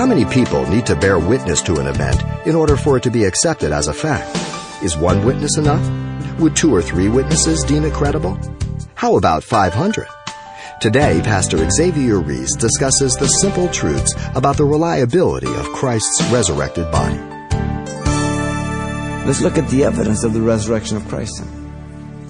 How 0.00 0.06
many 0.06 0.24
people 0.24 0.66
need 0.70 0.86
to 0.86 0.96
bear 0.96 1.18
witness 1.18 1.60
to 1.60 1.76
an 1.76 1.86
event 1.86 2.22
in 2.46 2.56
order 2.56 2.74
for 2.74 2.96
it 2.96 3.02
to 3.02 3.10
be 3.10 3.24
accepted 3.24 3.70
as 3.70 3.86
a 3.86 3.92
fact? 3.92 4.34
Is 4.82 4.96
one 4.96 5.26
witness 5.26 5.58
enough? 5.58 5.86
Would 6.40 6.56
two 6.56 6.74
or 6.74 6.80
three 6.80 7.10
witnesses 7.10 7.62
deem 7.64 7.84
it 7.84 7.92
credible? 7.92 8.40
How 8.94 9.16
about 9.16 9.44
500? 9.44 10.08
Today, 10.80 11.20
Pastor 11.22 11.68
Xavier 11.68 12.18
Reese 12.18 12.56
discusses 12.56 13.12
the 13.12 13.26
simple 13.26 13.68
truths 13.68 14.14
about 14.34 14.56
the 14.56 14.64
reliability 14.64 15.54
of 15.54 15.66
Christ's 15.74 16.24
resurrected 16.32 16.90
body. 16.90 17.18
Let's 19.26 19.42
look 19.42 19.58
at 19.58 19.68
the 19.68 19.84
evidence 19.84 20.24
of 20.24 20.32
the 20.32 20.40
resurrection 20.40 20.96
of 20.96 21.06
Christ. 21.08 21.44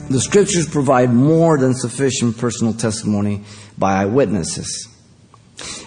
The 0.08 0.20
scriptures 0.20 0.68
provide 0.68 1.14
more 1.14 1.56
than 1.56 1.74
sufficient 1.74 2.36
personal 2.36 2.74
testimony 2.74 3.44
by 3.78 4.02
eyewitnesses. 4.02 4.89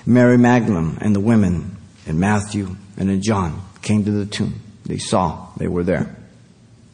Mary 0.06 0.38
Magdalene 0.38 0.98
and 1.02 1.16
the 1.16 1.20
women 1.20 1.78
in 2.06 2.20
Matthew 2.20 2.76
and 2.98 3.10
in 3.10 3.22
John 3.22 3.62
came 3.82 4.04
to 4.06 4.12
the 4.12 4.26
tomb. 4.26 4.62
They 4.86 4.98
saw, 4.98 5.48
they 5.58 5.68
were 5.68 5.84
there. 5.84 6.16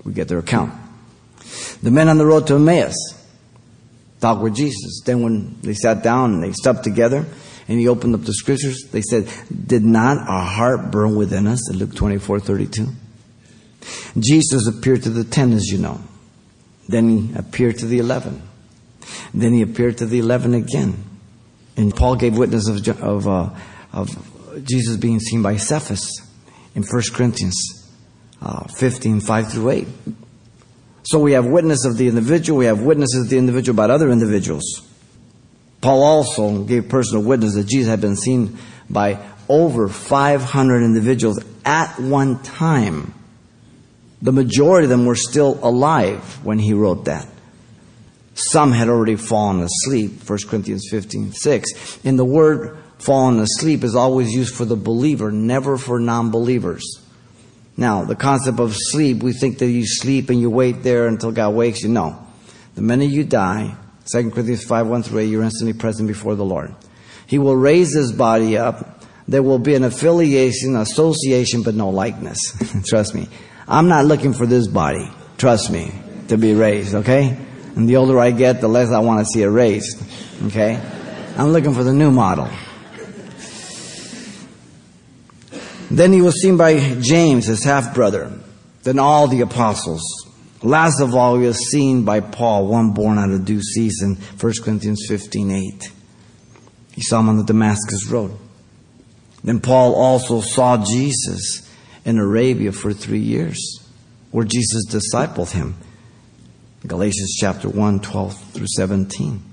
We 0.04 0.13
get 0.13 0.27
their 0.27 0.40
account. 0.40 0.73
The 1.81 1.91
men 1.91 2.08
on 2.08 2.17
the 2.17 2.26
road 2.26 2.48
to 2.48 2.55
Emmaus 2.55 2.95
talked 4.20 4.41
with 4.41 4.55
Jesus. 4.55 5.02
Then 5.05 5.22
when 5.23 5.59
they 5.62 5.73
sat 5.73 6.03
down 6.03 6.34
and 6.34 6.44
they 6.44 6.52
stopped 6.52 6.84
together 6.84 7.26
and 7.67 7.80
he 7.80 7.88
opened 7.88 8.16
up 8.16 8.23
the 8.23 8.34
scriptures, 8.34 8.90
they 8.91 9.02
said, 9.02 9.28
Did 9.66 9.84
not 9.84 10.17
our 10.28 10.45
heart 10.45 10.91
burn 10.91 11.16
within 11.16 11.48
us? 11.48 11.70
In 11.72 11.78
Luke 11.78 11.95
24, 11.95 12.39
32. 12.39 12.88
Jesus 14.17 14.67
appeared 14.67 15.03
to 15.03 15.09
the 15.09 15.23
ten, 15.23 15.53
as 15.53 15.67
you 15.67 15.78
know. 15.78 16.02
Then 16.88 17.09
he 17.09 17.34
appeared 17.38 17.78
to 17.80 17.86
the 17.86 18.00
eleven. 18.00 18.41
Then 19.34 19.53
he 19.53 19.62
appeared 19.62 20.00
to 20.00 20.05
the 20.05 20.20
eleven 20.20 20.53
again. 20.53 21.03
And 21.80 21.96
Paul 21.96 22.18
gave 22.18 22.38
witness 22.38 22.68
of, 22.68 22.86
of, 23.02 23.26
uh, 23.26 23.52
of 23.94 24.66
Jesus 24.66 24.98
being 24.98 25.22
seen 25.22 25.42
by 25.42 25.56
Cephas 25.56 26.12
in 26.76 26.84
1 26.84 27.02
Corinthians 27.14 27.56
uh, 28.42 28.67
15, 28.67 29.22
5 29.22 29.52
through 29.52 29.70
8. 29.70 29.88
So 31.03 31.20
we 31.20 31.31
have 31.31 31.45
witness 31.45 31.86
of 31.86 31.95
the 31.95 32.09
individual, 32.09 32.59
we 32.59 32.66
have 32.66 32.81
witnesses 32.81 33.23
of 33.23 33.30
the 33.30 33.38
individual 33.38 33.78
about 33.78 33.92
other 33.92 34.09
individuals. 34.09 34.66
Paul 35.80 36.03
also 36.03 36.64
gave 36.66 36.90
personal 36.90 37.23
witness 37.23 37.56
that 37.56 37.68
Jesus 37.68 37.90
had 37.90 38.02
been 38.02 38.18
seen 38.18 38.58
by 38.90 39.25
over 39.48 39.88
500 39.88 40.84
individuals 40.84 41.42
at 41.64 41.98
one 41.98 42.44
time. 42.44 43.14
The 44.22 44.34
majority 44.34 44.84
of 44.84 44.90
them 44.90 45.06
were 45.06 45.16
still 45.16 45.58
alive 45.64 46.44
when 46.44 46.59
he 46.59 46.73
wrote 46.73 47.06
that. 47.06 47.25
Some 48.33 48.72
had 48.72 48.89
already 48.89 49.16
fallen 49.16 49.61
asleep, 49.61 50.27
1 50.27 50.39
Corinthians 50.47 50.88
15, 50.89 51.33
6. 51.33 51.99
And 52.05 52.17
the 52.17 52.25
word 52.25 52.77
fallen 52.99 53.39
asleep 53.39 53.83
is 53.83 53.95
always 53.95 54.31
used 54.33 54.55
for 54.55 54.66
the 54.66 54.75
believer, 54.75 55.31
never 55.31 55.77
for 55.77 55.99
non 55.99 56.31
believers. 56.31 56.83
Now, 57.75 58.03
the 58.03 58.16
concept 58.16 58.59
of 58.59 58.75
sleep, 58.75 59.23
we 59.23 59.31
think 59.31 59.59
that 59.59 59.69
you 59.69 59.85
sleep 59.85 60.30
and 60.30 60.41
you 60.41 60.50
wait 60.50 60.83
there 60.83 61.07
until 61.07 61.31
God 61.31 61.55
wakes 61.55 61.81
you. 61.81 61.89
No. 61.89 62.25
The 62.75 62.81
minute 62.81 63.09
you 63.09 63.23
die, 63.23 63.75
2 64.11 64.31
Corinthians 64.31 64.63
5, 64.63 64.88
1 64.88 65.03
through 65.03 65.19
8, 65.19 65.25
you're 65.25 65.44
instantly 65.44 65.73
present 65.73 66.07
before 66.07 66.35
the 66.35 66.44
Lord. 66.44 66.75
He 67.25 67.38
will 67.38 67.55
raise 67.55 67.94
his 67.94 68.11
body 68.11 68.57
up. 68.57 69.03
There 69.27 69.44
will 69.44 69.59
be 69.59 69.75
an 69.75 69.83
affiliation, 69.83 70.75
association, 70.75 71.63
but 71.63 71.75
no 71.75 71.89
likeness. 71.89 72.39
Trust 72.88 73.16
me. 73.16 73.30
I'm 73.67 73.88
not 73.88 74.05
looking 74.05 74.33
for 74.33 74.45
this 74.45 74.67
body. 74.67 75.09
Trust 75.38 75.72
me. 75.72 75.94
To 76.30 76.38
be 76.38 76.53
raised, 76.53 76.95
okay? 76.95 77.38
And 77.80 77.88
the 77.88 77.95
older 77.95 78.19
I 78.19 78.31
get, 78.31 78.59
the 78.59 78.67
less 78.67 78.91
I 78.91 78.99
want 78.99 79.22
to 79.22 79.25
see 79.25 79.41
it 79.41 79.47
raised. 79.47 80.03
Okay? 80.47 80.77
I'm 81.38 81.53
looking 81.53 81.73
for 81.73 81.85
the 81.85 81.94
new 81.94 82.11
model. 82.11 82.49
Then 85.89 86.11
he 86.11 86.22
was 86.22 86.41
seen 86.41 86.57
by 86.57 86.77
James, 87.00 87.45
his 87.45 87.63
half 87.63 87.95
brother, 87.95 88.33
then 88.83 89.00
all 89.00 89.30
the 89.30 89.39
apostles. 89.39 90.03
Last 90.62 91.00
of 91.00 91.16
all, 91.16 91.39
he 91.39 91.47
was 91.47 91.69
seen 91.72 92.03
by 92.03 92.19
Paul, 92.19 92.68
one 92.68 92.91
born 92.91 93.18
out 93.18 93.29
of 93.29 93.45
due 93.45 93.62
season, 93.62 94.18
1 94.41 94.53
Corinthians 94.62 95.06
15 95.07 95.50
8. 95.50 95.91
He 96.91 97.01
saw 97.01 97.22
him 97.22 97.29
on 97.29 97.38
the 97.38 97.45
Damascus 97.45 98.07
Road. 98.07 98.38
Then 99.41 99.62
Paul 99.62 99.95
also 99.95 100.41
saw 100.41 100.84
Jesus 100.84 101.66
in 102.03 102.18
Arabia 102.18 102.73
for 102.73 102.91
three 102.91 103.22
years, 103.22 103.81
where 104.31 104.44
Jesus 104.44 104.85
discipled 104.89 105.51
him. 105.51 105.75
Galatians 106.88 107.35
chapter 107.40 107.69
1, 107.69 108.00
12 108.00 108.51
through 108.51 108.67
17. 108.67 109.44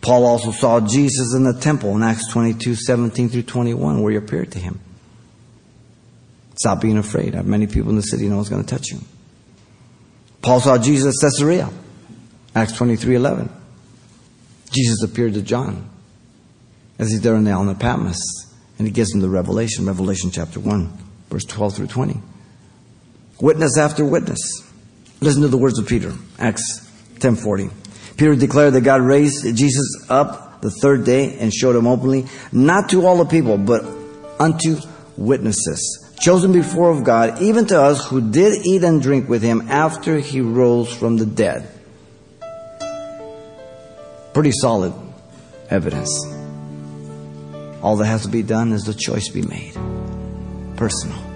Paul 0.00 0.24
also 0.24 0.52
saw 0.52 0.80
Jesus 0.80 1.34
in 1.34 1.44
the 1.44 1.58
temple 1.58 1.94
in 1.96 2.02
Acts 2.02 2.30
22, 2.32 2.74
17 2.74 3.28
through 3.28 3.42
21, 3.42 4.02
where 4.02 4.12
he 4.12 4.18
appeared 4.18 4.52
to 4.52 4.58
him. 4.58 4.80
Stop 6.56 6.80
being 6.80 6.96
afraid. 6.96 7.34
I 7.34 7.38
have 7.38 7.46
many 7.46 7.66
people 7.66 7.90
in 7.90 7.96
the 7.96 8.02
city 8.02 8.28
know 8.28 8.40
it's 8.40 8.48
going 8.48 8.64
to 8.64 8.68
touch 8.68 8.88
you. 8.90 9.00
Paul 10.40 10.60
saw 10.60 10.78
Jesus 10.78 11.22
at 11.22 11.28
Caesarea, 11.28 11.68
Acts 12.54 12.72
23, 12.72 13.16
11. 13.16 13.50
Jesus 14.70 15.02
appeared 15.02 15.34
to 15.34 15.42
John 15.42 15.90
as 16.98 17.10
he's 17.10 17.20
there 17.20 17.34
on 17.34 17.44
the 17.44 17.50
island 17.50 17.70
of 17.70 17.78
Patmos, 17.78 18.18
and 18.78 18.86
he 18.86 18.92
gives 18.92 19.12
him 19.12 19.20
the 19.20 19.28
revelation, 19.28 19.84
Revelation 19.86 20.30
chapter 20.30 20.60
1, 20.60 20.92
verse 21.28 21.44
12 21.44 21.76
through 21.76 21.86
20. 21.88 22.20
Witness 23.40 23.76
after 23.76 24.04
witness. 24.04 24.65
Listen 25.20 25.42
to 25.42 25.48
the 25.48 25.56
words 25.56 25.78
of 25.78 25.86
Peter, 25.86 26.12
Acts 26.38 26.82
10:40. 27.20 27.70
Peter 28.16 28.34
declared 28.34 28.74
that 28.74 28.82
God 28.82 29.02
raised 29.02 29.56
Jesus 29.56 30.04
up 30.08 30.60
the 30.60 30.70
third 30.70 31.04
day 31.04 31.36
and 31.38 31.52
showed 31.52 31.76
him 31.76 31.86
openly, 31.86 32.26
not 32.52 32.88
to 32.90 33.06
all 33.06 33.18
the 33.18 33.24
people, 33.24 33.58
but 33.58 33.84
unto 34.38 34.76
witnesses, 35.16 36.04
chosen 36.20 36.52
before 36.52 36.90
of 36.90 37.04
God, 37.04 37.40
even 37.40 37.66
to 37.66 37.80
us 37.80 38.06
who 38.06 38.20
did 38.20 38.66
eat 38.66 38.84
and 38.84 39.02
drink 39.02 39.28
with 39.28 39.42
him 39.42 39.68
after 39.68 40.18
he 40.18 40.40
rose 40.40 40.92
from 40.92 41.16
the 41.16 41.26
dead. 41.26 41.68
Pretty 44.34 44.52
solid 44.52 44.92
evidence. 45.70 46.10
All 47.82 47.96
that 47.96 48.06
has 48.06 48.22
to 48.22 48.28
be 48.28 48.42
done 48.42 48.72
is 48.72 48.84
the 48.84 48.94
choice 48.94 49.28
be 49.28 49.42
made. 49.42 49.74
Personal. 50.76 51.35